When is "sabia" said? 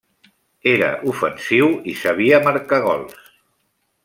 2.01-2.43